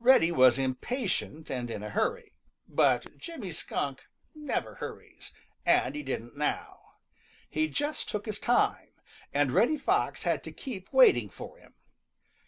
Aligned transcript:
Reddy 0.00 0.32
was 0.32 0.58
impatient 0.58 1.48
and 1.48 1.70
in 1.70 1.84
a 1.84 1.90
hurry. 1.90 2.32
But 2.66 3.16
Jimmy 3.18 3.52
Skunk 3.52 4.08
never 4.34 4.74
hurries, 4.74 5.32
and 5.64 5.94
he 5.94 6.02
didn't 6.02 6.36
now. 6.36 6.94
He 7.48 7.68
just 7.68 8.10
took 8.10 8.26
his 8.26 8.40
time, 8.40 8.88
and 9.32 9.52
Reddy 9.52 9.76
Fox 9.78 10.24
had 10.24 10.42
to 10.42 10.50
keep 10.50 10.92
waiting 10.92 11.28
for 11.30 11.58
him. 11.58 11.74